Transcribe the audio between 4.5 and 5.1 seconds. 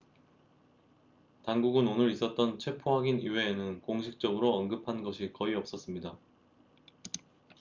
언급한